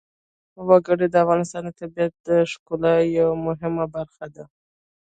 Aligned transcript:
وګړي 0.67 1.07
د 1.09 1.15
افغانستان 1.23 1.61
د 1.67 1.69
طبیعت 1.79 2.13
د 2.27 2.29
ښکلا 2.51 2.93
یوه 3.19 3.35
مهمه 3.47 3.85
برخه 3.95 4.25
ده. 4.35 4.43